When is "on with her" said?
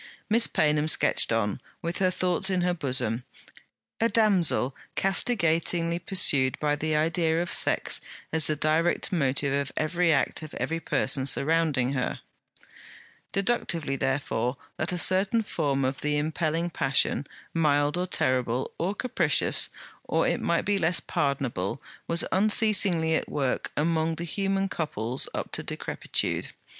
1.31-2.09